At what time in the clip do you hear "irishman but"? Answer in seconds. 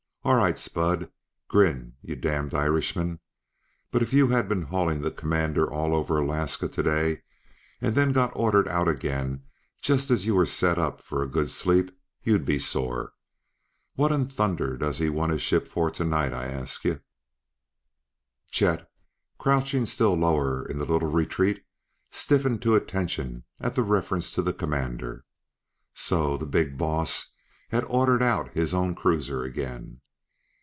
2.53-4.03